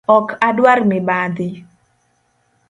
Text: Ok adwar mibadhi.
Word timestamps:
Ok 0.15 0.27
adwar 0.47 0.79
mibadhi. 0.89 1.49